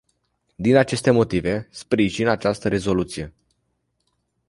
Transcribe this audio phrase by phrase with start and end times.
[0.55, 3.33] Din aceste motive, sprijin această rezoluție.